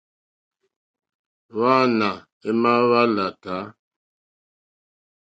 Hwáǎnà 1.53 2.09
émá 2.49 2.71
hwá 2.85 3.01
láǃá. 3.15 3.57